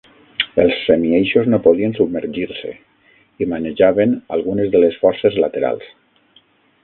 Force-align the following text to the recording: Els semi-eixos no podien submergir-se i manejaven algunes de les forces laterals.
Els 0.61 0.77
semi-eixos 0.85 1.49
no 1.53 1.59
podien 1.67 1.93
submergir-se 1.97 2.71
i 3.45 3.49
manejaven 3.53 4.15
algunes 4.37 4.71
de 4.77 4.83
les 4.85 4.97
forces 5.03 5.41
laterals. 5.47 5.93